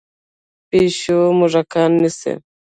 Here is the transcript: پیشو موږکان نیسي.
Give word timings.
پیشو 0.69 1.19
موږکان 1.39 1.91
نیسي. 2.03 2.33